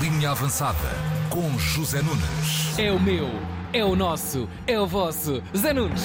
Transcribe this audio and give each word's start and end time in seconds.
Linha 0.00 0.30
Avançada 0.30 0.78
com 1.28 1.58
José 1.58 2.00
Nunes. 2.02 2.78
É 2.78 2.92
o 2.92 3.00
meu, 3.00 3.28
é 3.72 3.84
o 3.84 3.96
nosso, 3.96 4.48
é 4.66 4.78
o 4.78 4.86
vosso. 4.86 5.42
Zé 5.56 5.72
Nunes. 5.72 6.02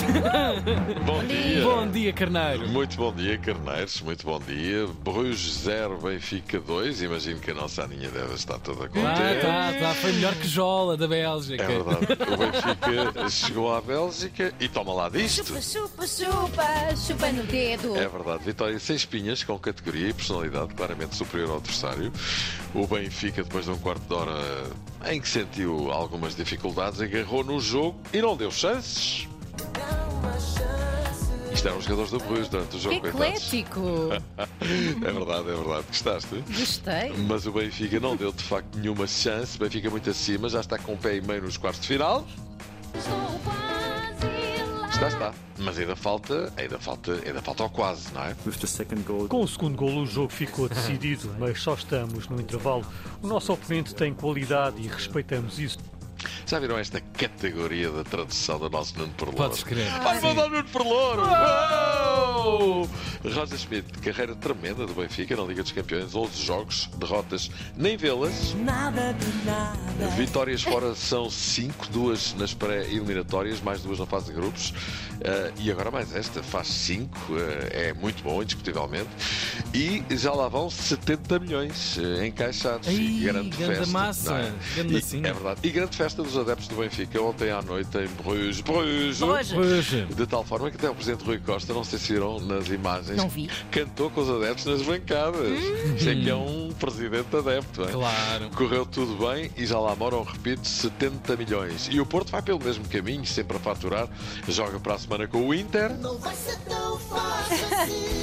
Bom 1.06 1.24
dia. 1.26 1.62
Bom 1.64 1.88
dia, 1.88 2.14
carneiro. 2.14 2.68
Muito 2.70 2.96
bom 2.98 3.12
dia, 3.14 3.38
Carneiros. 3.38 4.02
Muito 4.02 4.26
bom 4.26 4.40
dia. 4.40 4.88
Bruges 5.04 5.60
0, 5.64 5.98
Benfica 5.98 6.60
2. 6.60 7.02
Imagino 7.02 7.40
que 7.40 7.52
a 7.52 7.54
nossa 7.54 7.84
Aninha 7.84 8.10
deve 8.10 8.34
estar 8.36 8.58
toda 8.60 8.86
Ah, 8.86 8.88
contente. 8.90 9.42
tá, 9.42 9.74
tá. 9.80 9.94
Foi 9.96 10.12
melhor 10.14 10.34
que 10.36 10.48
Jola 10.48 10.96
da 10.96 11.08
Bélgica. 11.08 11.64
É 11.64 11.68
verdade. 11.68 12.08
O 12.34 12.38
Benfica 12.38 13.30
chegou 13.30 13.76
à 13.76 13.82
Bélgica 13.82 14.54
e 14.60 14.68
toma 14.70 14.94
lá 14.94 15.10
disto. 15.10 15.46
Chupa, 15.46 15.62
chupa, 15.62 16.08
chupa, 16.08 16.96
chupa 16.96 17.32
no 17.32 17.44
dedo. 17.44 17.96
É 17.98 18.08
verdade, 18.08 18.44
vitória 18.46 18.80
sem 18.80 18.96
espinhas, 18.96 19.44
com 19.44 19.58
categoria 19.60 20.10
e 20.10 20.14
personalidade 20.14 20.74
claramente 20.74 21.16
superior 21.16 21.50
ao 21.52 21.58
adversário. 21.58 22.12
O 22.74 22.88
Benfica, 22.88 23.44
depois 23.44 23.66
de 23.66 23.72
um 23.72 23.78
quarto 23.78 24.02
de 24.08 24.14
hora 24.14 24.34
em 25.06 25.22
que 25.22 25.28
sentiu 25.30 25.92
algumas 25.92 26.36
dificuldades, 26.36 27.00
agarrou 27.02 27.44
no 27.44 27.57
jogo 27.60 28.00
e 28.14 28.22
não 28.22 28.36
deu 28.36 28.52
chances. 28.52 29.28
Isto 31.52 31.68
eram 31.70 31.78
os 31.80 31.86
jogadores 31.86 32.12
do 32.12 32.20
Bruges 32.20 32.50
durante 32.50 32.76
o 32.76 32.80
jogo, 32.80 33.02
coitados. 33.02 33.54
Eclético. 33.54 33.82
É 35.04 35.12
verdade, 35.12 35.50
é 35.50 35.56
verdade. 35.56 35.86
Gostaste? 35.88 36.44
Gostei. 36.48 37.14
Mas 37.28 37.48
o 37.48 37.52
Benfica 37.52 38.00
não 38.00 38.16
deu 38.16 38.32
de 38.32 38.44
facto 38.44 38.78
nenhuma 38.78 39.08
chance. 39.08 39.56
O 39.56 39.60
Benfica 39.60 39.90
muito 39.90 40.10
acima, 40.10 40.50
já 40.50 40.60
está 40.60 40.78
com 40.78 40.94
o 40.94 40.98
pé 40.98 41.16
e 41.16 41.22
meio 41.22 41.42
nos 41.44 41.58
quartos 41.58 41.82
de 41.82 41.88
final. 41.88 42.28
Está, 44.92 45.08
está. 45.08 45.34
Mas 45.60 45.78
ainda 45.80 45.96
falta, 45.96 46.52
ainda 46.58 46.78
falta, 46.80 47.22
ainda 47.26 47.42
falta 47.42 47.64
ao 47.64 47.70
quase, 47.70 48.14
não 48.14 48.24
é? 48.24 48.36
Com 49.28 49.44
o 49.44 49.48
segundo 49.48 49.76
golo, 49.76 50.02
o 50.02 50.06
jogo 50.06 50.30
ficou 50.32 50.68
decidido, 50.70 51.36
mas 51.40 51.62
só 51.62 51.74
estamos 51.74 52.28
no 52.28 52.40
intervalo. 52.40 52.86
O 53.22 53.28
nosso 53.28 53.54
oponente 53.54 53.96
tem 53.96 54.14
qualidade 54.14 54.82
e 54.82 54.88
respeitamos 54.88 55.60
isso. 55.60 55.78
Já 56.48 56.60
viram 56.60 56.78
esta 56.78 57.02
categoria 57.02 57.90
da 57.92 58.06
tradução 58.06 58.58
do 58.58 58.70
nosso 58.70 58.98
Nuno 58.98 59.12
Perlouro? 59.14 59.38
Podes 59.50 59.64
crer. 59.64 59.92
Vai 60.02 60.22
mandar 60.22 60.46
o 60.46 60.50
Nuno 60.50 60.64
Perlouro! 60.64 61.22
Uou! 61.24 62.17
Roger 63.24 63.58
Schmidt, 63.58 63.92
carreira 64.00 64.36
tremenda 64.36 64.86
do 64.86 64.94
Benfica 64.94 65.36
na 65.36 65.44
Liga 65.44 65.64
dos 65.64 65.72
Campeões, 65.72 66.14
11 66.16 66.42
jogos, 66.44 66.90
derrotas 66.98 67.50
nem 67.76 67.98
vê-las. 67.98 68.56
Vitórias 70.16 70.62
fora 70.62 70.94
são 70.96 71.30
5, 71.30 71.88
duas 71.90 72.34
nas 72.36 72.54
pré-eliminatórias, 72.54 73.62
mais 73.62 73.82
duas 73.82 74.00
na 74.00 74.06
fase 74.06 74.28
de 74.28 74.34
grupos. 74.34 74.74
Eh, 75.22 75.52
e 75.62 75.72
agora 75.72 75.90
mais 75.90 76.16
esta, 76.16 76.44
faz 76.44 76.68
5, 76.68 77.10
é 77.72 77.94
muito 77.94 78.22
bom, 78.24 78.42
indiscutivelmente. 78.42 79.10
E 79.74 80.04
já 80.16 80.32
lá 80.32 80.48
vão 80.48 80.70
70 80.70 81.40
milhões 81.40 81.98
eh, 81.98 82.28
encaixados. 82.28 82.88
Ai, 82.88 83.20
grande 83.22 83.50
grande 83.58 83.76
festa. 83.78 83.92
massa, 83.92 84.30
não 84.32 84.38
é? 84.38 84.54
grande 84.76 84.90
E- 84.92 84.94
massinha. 84.94 85.28
é 85.30 85.34
verdade. 85.34 85.60
E 85.64 85.70
grande 85.72 85.98
festa 85.98 86.22
dos 86.24 86.38
adeptos 86.38 86.68
do 86.68 86.76
Benfica 86.76 87.20
ontem 87.22 87.50
à 87.52 87.62
noite 87.62 87.98
em 87.98 88.08
Bruges. 88.24 88.62
Bruges! 88.62 89.22
Hoje. 89.22 90.06
De 90.16 90.26
tal 90.28 90.44
forma 90.44 90.70
que 90.70 90.78
até 90.78 90.90
o 90.90 90.96
Presidente 90.96 91.24
Rui 91.26 91.40
Costa, 91.40 91.74
não 91.74 91.84
sei 91.84 91.98
se 92.00 92.14
viram 92.14 92.27
nas 92.40 92.68
imagens, 92.68 93.18
Não 93.18 93.30
vi. 93.30 93.50
cantou 93.72 94.10
com 94.10 94.22
os 94.22 94.30
adeptos 94.30 94.66
nas 94.66 94.82
bancadas. 94.82 95.62
É 96.06 96.14
que 96.16 96.30
é 96.30 96.36
um 96.36 96.70
Presidente 96.78 97.36
adepto. 97.36 97.82
não 97.82 97.88
é? 97.90 97.92
Claro. 97.92 98.50
Correu 98.56 98.86
tudo 98.86 99.28
bem 99.28 99.50
e 99.58 99.66
já 99.66 99.80
lá 99.80 99.96
moram, 99.96 100.24
repito, 100.24 100.68
70 100.68 101.36
milhões. 101.38 101.88
E 101.92 102.00
o 102.00 102.06
Porto 102.06 102.30
vai 102.32 102.42
pelo 102.42 102.60
mesmo 102.64 102.88
caminho, 102.88 103.26
sempre 103.26 103.58
a 103.58 103.60
faturar. 103.60 104.08
Joga 104.48 104.80
para 104.80 104.94
a 104.96 104.98
semana 105.00 105.28
com 105.28 105.48
o 105.48 105.54
Inter. 105.54 105.92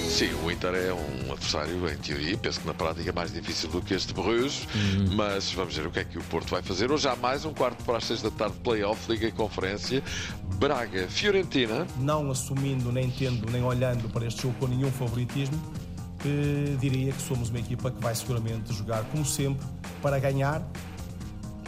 Sim, 0.08 0.32
o 0.44 0.50
Inter 0.50 0.74
é 0.74 0.92
um 0.92 1.32
adversário, 1.32 1.88
em 1.88 1.96
teoria, 1.96 2.36
penso 2.38 2.60
que 2.60 2.66
na 2.66 2.74
prática 2.74 3.08
é 3.10 3.12
mais 3.12 3.32
difícil 3.32 3.68
do 3.68 3.80
que 3.80 3.94
este 3.94 4.12
Bruges, 4.14 4.66
mas 5.12 5.50
vamos 5.52 5.76
ver 5.76 5.86
o 5.86 5.90
que 5.90 5.98
é 6.00 6.04
que 6.04 6.18
o 6.18 6.22
Porto 6.24 6.50
vai 6.50 6.62
fazer. 6.62 6.90
Hoje 6.92 7.08
há 7.08 7.16
mais 7.16 7.44
um 7.44 7.52
quarto 7.52 7.82
para 7.84 7.98
as 7.98 8.04
seis 8.04 8.22
da 8.22 8.30
tarde, 8.30 8.54
playoff, 8.62 9.10
Liga 9.10 9.26
e 9.26 9.32
Conferência. 9.32 10.02
Braga, 10.56 11.08
Fiorentina. 11.08 11.86
não 11.98 12.30
assumindo, 12.30 12.92
nem 12.92 13.10
tendo, 13.10 13.50
nem 13.50 13.62
olhando 13.64 14.08
para 14.10 14.26
este 14.26 14.42
jogo 14.42 14.54
com 14.60 14.66
nenhum 14.68 14.90
favoritismo, 14.92 15.60
eh, 16.24 16.76
diria 16.78 17.12
que 17.12 17.22
somos 17.22 17.48
uma 17.50 17.58
equipa 17.58 17.90
que 17.90 18.00
vai 18.00 18.14
seguramente 18.14 18.72
jogar, 18.72 19.02
como 19.04 19.24
sempre, 19.24 19.66
para 20.00 20.18
ganhar. 20.20 20.62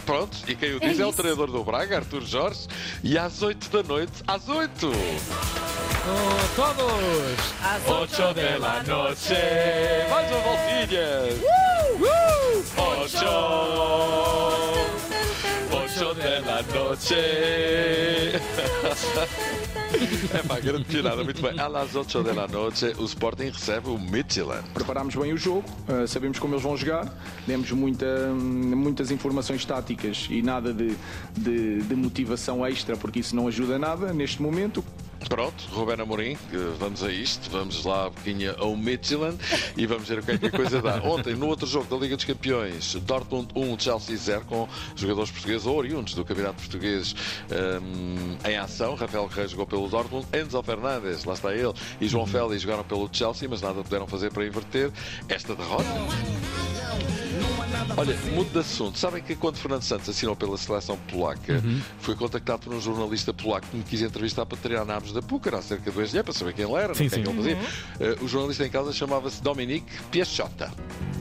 Pronto, 0.05 0.37
e 0.47 0.55
quem 0.55 0.73
o 0.75 0.77
É 0.81 0.89
diz 0.89 1.01
é, 1.01 1.05
o 1.05 1.09
isso. 1.09 1.17
treinador 1.17 1.51
do 1.51 1.65
Braga, 1.65 1.97
Artur 1.97 2.23
Jorge, 2.25 2.69
e 3.03 3.19
às 3.19 3.43
8 3.43 3.71
da 3.71 3.83
noite, 3.83 4.23
às 4.29 4.49
8! 4.49 4.93
Todos. 6.55 7.37
Às 7.63 7.89
Ocho 7.89 8.33
de 8.35 8.59
la 8.61 8.83
noche. 8.85 9.35
Mais 10.09 10.31
uma 10.31 10.41
voltinha. 10.41 11.09
Ocho. 12.77 13.27
Ocho 15.73 16.15
de 16.15 16.41
la 16.47 16.63
noche. 16.73 17.23
É 20.35 20.43
pá, 20.43 20.59
grande 20.61 20.85
tirada, 20.85 21.23
muito 21.25 21.41
bem. 21.41 21.55
Às 21.59 21.95
8 21.95 22.23
de 22.25 22.33
la 22.33 22.47
noche, 22.49 22.93
o 22.99 23.05
Sporting 23.05 23.51
recebe 23.51 23.89
o 23.89 23.97
Midtjylland. 23.97 24.65
Preparámos 24.75 25.15
bem 25.15 25.33
o 25.33 25.39
jogo, 25.39 25.65
uh, 25.89 26.07
sabemos 26.07 26.39
como 26.39 26.53
eles 26.55 26.63
vão 26.63 26.77
jogar, 26.77 27.07
demos 27.47 27.71
muita, 27.71 28.05
muitas 28.35 29.11
informações 29.11 29.65
táticas 29.65 30.27
e 30.29 30.43
nada 30.43 30.73
de, 30.75 30.95
de- 31.37 31.81
de 31.83 31.95
motivação 31.95 32.67
extra, 32.67 32.97
porque 32.97 33.21
isso 33.21 33.35
não 33.35 33.47
ajuda 33.49 33.79
nada 33.79 34.13
neste 34.13 34.43
momento. 34.43 34.85
Pronto, 35.29 35.65
Ruben 35.73 36.01
Amorim, 36.01 36.33
eh, 36.33 36.75
vamos 36.79 37.03
a 37.03 37.11
isto, 37.11 37.51
vamos 37.51 37.85
lá 37.85 38.07
um 38.07 38.11
bocadinho 38.11 38.55
ao 38.59 38.77
Midtjylland 38.77 39.37
e 39.77 39.85
vamos 39.85 40.09
ver 40.09 40.21
o 40.21 40.23
que 40.23 40.33
é 40.33 40.39
que 40.39 40.47
a 40.47 40.51
coisa 40.51 40.81
dá. 40.81 41.03
Ontem, 41.05 41.35
no 41.35 41.49
outro 41.49 41.67
jogo 41.67 41.87
da 41.87 41.97
Liga 41.97 42.17
dos 42.17 42.25
Campeões, 42.25 42.95
Dortmund 42.95 43.49
1, 43.55 43.79
Chelsea 43.79 44.17
0, 44.17 44.45
com 44.45 44.69
jogadores 44.95 45.31
portugueses 45.31 45.67
ou 45.67 45.77
oriundos 45.77 46.15
do 46.15 46.25
Campeonato 46.25 46.57
Português 46.57 47.15
ehm, 47.51 48.39
em 48.49 48.57
ação. 48.57 48.95
Rafael 48.95 49.27
Reis 49.27 49.51
jogou 49.51 49.67
pelo 49.67 49.89
Dortmund, 49.89 50.27
Enzo 50.33 50.63
Fernandes, 50.63 51.25
lá 51.25 51.35
está 51.35 51.53
ele, 51.53 51.73
e 52.01 52.07
João 52.07 52.27
Félix 52.27 52.63
jogaram 52.63 52.85
pelo 52.85 53.09
Chelsea, 53.13 53.49
mas 53.49 53.61
nada 53.61 53.83
puderam 53.83 54.07
fazer 54.07 54.33
para 54.33 54.47
inverter 54.47 54.93
esta 55.29 55.55
derrota. 55.55 56.76
Olha, 57.97 58.17
mudo 58.33 58.51
de 58.51 58.59
assunto. 58.59 58.99
Sabem 58.99 59.23
que 59.23 59.35
quando 59.35 59.57
Fernando 59.57 59.83
Santos 59.83 60.09
assinou 60.09 60.37
pela 60.37 60.57
seleção 60.59 60.99
polaca, 61.11 61.63
foi 62.01 62.15
contactado 62.15 62.63
por 62.63 62.75
um 62.75 62.81
jornalista 62.81 63.33
polaco 63.33 63.67
que 63.69 63.77
me 63.77 63.83
quis 63.83 64.03
entrevistar 64.03 64.45
para 64.45 64.59
treinar 64.59 64.85
na 64.85 64.97
Aves 64.97 65.13
da 65.13 65.23
Puca, 65.23 65.57
acerca 65.57 65.91
do 65.91 66.01
ex 66.01 66.13
para 66.13 66.33
saber 66.33 66.53
quem 66.53 66.65
ele 66.65 66.75
era, 66.75 66.95
Sim, 66.95 67.09
que 67.09 67.15
é 67.15 67.23
sim. 67.25 67.31
ele 67.31 67.35
fazia. 67.37 67.59
Eh, 68.01 68.17
o 68.21 68.29
jornalista 68.29 68.67
em 68.67 68.71
casa 68.71 68.93
chamava-se 68.93 69.43
Dominique 69.43 69.87
Piachota. 70.11 70.71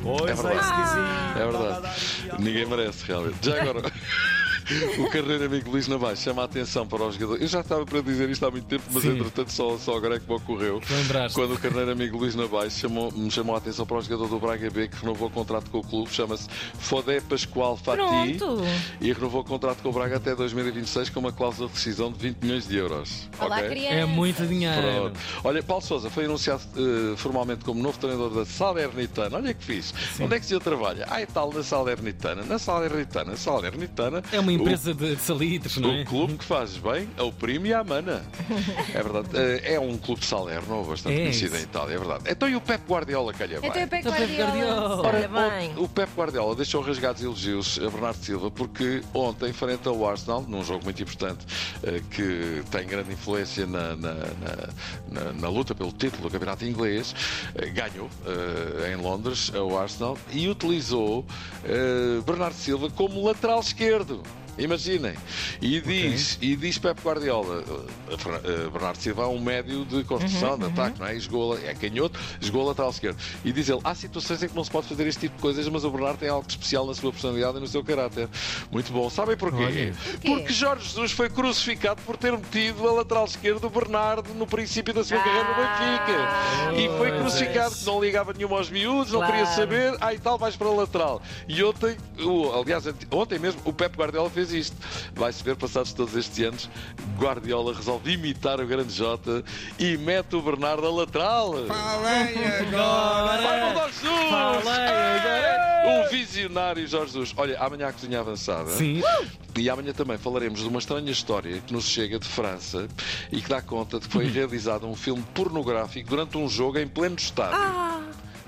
Pois 0.04 0.32
É 0.32 0.34
verdade. 0.36 1.34
que 1.34 1.40
É 1.40 1.46
verdade. 1.46 1.96
Ninguém 2.40 2.66
merece, 2.66 3.06
realmente. 3.08 3.38
Já 3.42 3.62
agora. 3.62 3.92
O 5.00 5.10
carreiro 5.10 5.46
amigo 5.46 5.70
Luís 5.70 5.88
Navais 5.88 6.20
chama 6.20 6.42
a 6.42 6.46
atenção 6.46 6.88
para 6.88 7.04
os 7.04 7.14
jogadores. 7.16 7.42
Eu 7.42 7.48
já 7.48 7.62
estava 7.62 7.86
para 7.86 8.02
dizer 8.02 8.30
isto 8.30 8.46
há 8.46 8.52
muito 8.52 8.66
tempo, 8.66 8.84
mas 8.92 9.04
Sim. 9.04 9.12
entretanto 9.18 9.52
só, 9.52 9.78
só 9.78 9.96
agora 9.96 10.16
é 10.16 10.20
que 10.20 10.28
me 10.28 10.36
ocorreu. 10.36 10.82
Lembraste. 10.90 11.36
Quando 11.38 11.54
o 11.54 11.58
carneiro 11.60 11.92
amigo 11.92 12.18
Luís 12.18 12.34
Navais 12.36 12.74
chamou, 12.78 13.12
me 13.12 13.30
chamou 13.30 13.56
a 13.56 13.58
atenção 13.60 13.86
para 13.86 13.98
o 13.98 14.02
jogador 14.02 14.28
do 14.28 14.40
Braga 14.40 14.70
B 14.70 14.88
que 14.88 14.98
renovou 14.98 15.28
o 15.28 15.32
contrato 15.32 15.70
com 15.70 15.80
o 15.80 15.84
clube, 15.84 16.10
chama-se 16.12 16.48
Fodé 16.80 17.22
Pascoal 17.22 17.78
Fati 17.78 17.98
Pronto. 18.38 18.64
e 19.00 19.12
renovou 19.14 19.42
o 19.42 19.44
contrato 19.44 19.82
com 19.84 19.90
o 19.90 19.94
Braga 19.94 20.18
até 20.18 20.36
2026 20.36 21.10
com 21.10 21.20
uma 21.20 21.32
cláusula 21.32 21.68
de 21.70 21.76
rescisão 21.76 22.12
de 22.12 22.18
20 22.20 22.38
milhões 22.42 22.68
de 22.68 22.76
euros. 22.78 23.30
Olá, 23.40 23.58
Ok? 23.58 23.70
criança. 23.70 23.94
É 23.94 24.06
muito 24.06 24.46
dinheiro. 24.48 24.82
Pronto. 24.82 25.20
Olha, 25.44 25.62
Paulo 25.64 25.84
Sousa 25.84 26.10
foi 26.10 26.26
anunciado 26.26 26.64
eh, 26.76 27.16
formalmente 27.18 27.64
como 27.64 27.82
novo 27.82 27.98
treinador 28.00 28.30
da 28.32 28.46
Salernitana. 28.46 29.38
Olha 29.38 29.54
que 29.54 29.64
fixe. 29.64 29.94
Onde 30.20 30.36
é 30.36 30.40
que 30.40 30.46
o 30.46 30.48
senhor 30.48 30.60
trabalha? 30.62 31.06
Ah, 31.10 31.22
e 31.22 31.26
tal, 31.26 31.52
na 31.54 31.62
Salernitana. 31.64 32.44
Na 32.44 32.58
Salernitana. 32.58 33.36
Salernitana. 33.38 34.24
É 34.32 34.40
uma 34.40 34.52
o- 34.52 34.55
empresa 34.56 34.94
de, 34.94 35.16
de 35.16 35.22
salitres, 35.22 35.78
não 35.78 35.92
é? 35.92 36.02
o 36.02 36.06
clube 36.06 36.34
que 36.38 36.44
faz 36.46 36.78
bem 36.78 37.08
ao 37.18 37.32
primo 37.32 37.66
e 37.68 37.74
à 37.74 37.84
mana. 37.84 38.24
É 38.94 39.02
verdade. 39.04 39.30
Eh, 39.34 39.74
É 39.76 39.80
um 39.80 39.98
clube 39.98 40.26
salerno 40.26 40.84
bastante 40.84 41.16
É 41.16 41.22
conhecido 41.22 41.56
em 41.58 41.62
Itália, 41.62 41.96
é 41.96 41.98
verdade. 41.98 42.24
Então 42.28 42.48
e 42.50 42.56
o 42.56 42.62
Pep 42.62 42.84
Guardiola 42.88 43.34
calha 43.34 43.60
bem? 43.60 43.70
Então 43.70 43.82
é 43.82 43.86
Pep 43.88 44.02
Então, 44.02 44.14
Pep 44.14 44.36
Guardiola. 44.36 45.08
Olha 45.08 45.28
bem. 45.28 45.74
O 45.78 45.88
Pep 45.88 46.10
Guardiola 46.16 46.56
deixou 46.56 46.82
rasgados 46.82 47.22
elogios 47.24 47.80
a 47.80 47.90
Bernardo 47.90 48.18
Silva 48.24 48.52
porque 48.52 49.02
ontem, 49.14 49.52
frente 49.54 49.88
ao 49.88 50.08
Arsenal, 50.08 50.44
num 50.48 50.64
jogo 50.64 50.84
muito 50.84 51.02
importante 51.02 51.46
eh, 51.84 52.02
que 52.12 52.64
tem 52.72 52.86
grande 52.86 53.12
influência 53.14 53.66
na, 53.66 53.96
na- 53.96 54.14
na- 54.14 54.70
na- 55.24 55.34
na 55.34 55.50
luta 55.50 55.74
pelo 55.76 55.92
título 55.92 56.24
do 56.24 56.30
campeonato 56.30 56.66
inglês, 56.66 57.14
eh, 57.56 57.68
ganhou 57.70 58.10
em 58.92 58.96
Londres 58.96 59.52
ao 59.56 59.78
Arsenal 59.78 60.18
e 60.32 60.48
utilizou 60.48 61.26
Bernardo 62.26 62.56
Silva 62.56 62.90
como 62.90 63.24
lateral 63.26 63.60
esquerdo. 63.60 64.22
Imaginem. 64.58 65.14
E 65.62 65.82
diz, 65.82 66.38
e 66.42 66.56
diz 66.56 66.78
Pep 66.78 67.00
Guardiola, 67.02 67.62
uh, 67.64 68.18
Fer- 68.18 68.34
uh, 68.68 68.72
Bernardo 68.72 68.98
Silva 68.98 69.24
é 69.24 69.28
um 69.28 69.40
médio 69.40 69.84
de 69.86 70.04
construção, 70.04 70.58
de 70.58 70.66
ataque, 70.66 71.00
não 71.00 71.08
é? 71.08 71.14
E 71.14 71.18
Esgola 71.18 71.60
é 71.64 71.74
canhoto, 71.74 72.20
esgola 72.42 72.70
lateral 72.70 72.90
esquerdo. 72.92 73.18
E 73.44 73.52
diz 73.52 73.68
ele, 73.70 73.82
há 73.84 73.94
situações 73.96 74.42
em 74.44 74.48
que 74.48 74.56
não 74.56 74.64
se 74.64 74.72
pode 74.72 74.88
fazer 74.88 75.08
este 75.08 75.22
tipo 75.22 75.36
de 75.36 75.42
coisas, 75.42 75.68
mas 75.68 75.84
o 75.84 75.90
Bernardo 75.92 76.20
tem 76.20 76.30
algo 76.30 76.46
de 76.48 76.54
especial 76.54 76.86
na 76.86 76.94
sua 76.94 77.12
personalidade 77.12 77.58
e 77.58 77.60
no 77.60 77.68
seu 77.68 77.84
caráter. 77.84 78.30
Muito 78.72 78.92
bom. 78.92 79.10
Sabem 79.10 79.36
porquê? 79.38 79.94
Porque 80.26 80.54
Jorge 80.54 80.86
Jesus 80.88 81.12
foi 81.12 81.30
crucificado 81.30 82.02
por 82.04 82.16
ter 82.18 82.32
metido 82.32 82.88
a 82.88 82.94
lateral 82.94 83.26
esquerdo 83.26 83.60
do 83.62 83.70
Bernardo 83.70 84.34
no 84.34 84.48
princípio 84.48 84.94
da 84.94 85.04
sua 85.04 85.18
carreira 85.18 85.48
no 85.50 85.56
Benfica. 85.56 86.82
E 86.82 86.98
foi 86.98 87.10
Pois 87.10 87.22
crucificado 87.22 87.74
é. 87.76 87.78
que 87.78 87.86
não 87.86 88.02
ligava 88.02 88.34
nenhuma 88.34 88.58
aos 88.58 88.70
miúdos, 88.70 89.12
não 89.12 89.20
Claro. 89.20 89.34
queria 89.34 89.48
saber, 89.54 89.98
ah 90.02 90.14
e 90.14 90.20
tal, 90.20 90.38
vais 90.38 90.56
para 90.56 90.68
a 90.68 90.72
lateral. 90.74 91.22
E 91.48 91.64
ontem, 91.64 91.98
o- 92.20 92.52
aliás, 92.60 92.86
ontem 93.12 93.40
mesmo, 93.40 93.62
o 93.66 93.74
Pep 93.74 93.96
Guardiola 93.98 94.30
fez 94.30 94.45
isto. 94.52 94.76
Vai-se 95.14 95.44
ver, 95.44 95.56
passados 95.56 95.94
todos 95.94 96.16
estes 96.16 96.46
anos, 96.46 96.70
Guardiola 97.18 97.74
resolve 97.74 98.14
imitar 98.14 98.60
o 98.60 98.68
grande 98.68 98.94
Jota 98.94 99.44
e 99.80 99.98
mete 99.98 100.36
o 100.36 100.42
Bernardo 100.42 100.86
a 100.86 100.92
lateral. 100.92 101.54
Vai 101.66 103.70
mudar 103.70 103.88
Jesus! 103.88 104.30
Falei 104.30 104.76
É! 104.76 105.76
O 105.86 106.10
visionário 106.10 106.86
Jorge 106.88 107.14
Jesus. 107.14 107.34
Olha, 107.38 107.60
amanhã 107.60 107.88
a 107.88 107.94
cozinha 107.94 108.20
avançada. 108.20 108.72
Sim. 108.72 109.02
E 109.58 109.70
amanhã 109.70 109.94
também 109.94 110.18
falaremos 110.18 110.60
de 110.60 110.68
uma 110.68 110.80
estranha 110.80 111.10
história 111.12 111.62
que 111.62 111.72
nos 111.72 111.86
chega 111.86 112.20
de 112.20 112.28
França 112.28 112.88
e 113.32 113.42
que 113.42 113.48
dá 113.48 113.62
conta 113.62 114.00
de 114.00 114.08
que 114.08 114.14
foi 114.14 114.26
realizado 114.26 114.86
um 114.86 114.96
filme 114.96 115.24
pornográfico 115.34 116.10
durante 116.10 116.38
um 116.38 116.50
jogo 116.50 116.78
em 116.78 116.88
pleno 116.88 117.16
estádio. 117.16 117.58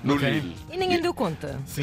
No 0.08 0.14
Ok. 0.14 0.28
Lille. 0.30 0.56
E 0.72 0.76
ninguém 0.76 1.00
deu 1.02 1.12
conta. 1.14 1.48
Eh, 1.48 1.58
Sim. 1.66 1.82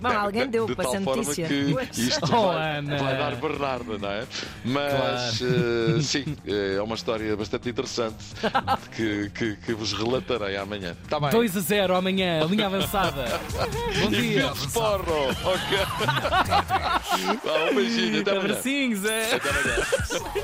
de- 0.00 0.06
alguém 0.16 0.42
de- 0.42 0.48
deu 0.48 0.66
de 0.66 0.74
para 0.74 0.84
tal 0.84 0.92
forma 1.02 1.16
notícia. 1.22 1.46
que 1.46 2.00
isto 2.00 2.24
Oh, 2.34 2.52
vai, 2.52 2.78
Ana. 2.78 2.96
vai 2.96 3.16
dar 3.18 3.36
Bernardo, 3.36 3.98
não 3.98 4.10
é? 4.10 4.24
Mas 4.64 5.40
eh, 5.42 6.00
sim, 6.02 6.36
eh, 6.46 6.76
é 6.78 6.82
uma 6.82 6.94
história 6.94 7.36
bastante 7.36 7.68
interessante 7.68 8.16
que, 8.96 9.30
que, 9.30 9.56
que 9.56 9.74
vos 9.74 9.92
relatarei 9.92 10.56
amanhã. 10.56 10.96
Está 11.04 11.20
bem? 11.20 11.30
2 11.30 11.56
a 11.56 11.60
0 11.60 11.96
amanhã, 11.96 12.44
linha 12.46 12.66
avançada. 12.66 13.24
Bom 14.00 14.06
E 14.12 14.16
dia. 14.20 14.52
Phil 14.54 14.66
Sporro. 14.68 15.28
Ok. 15.44 15.78
Um 17.70 17.74
beijinho. 17.74 18.20
Até 18.20 18.30
amanhã. 18.32 18.44
Abracinhos, 18.50 19.04
é. 19.04 19.34
Até 19.34 19.48
amanhã. 19.50 19.76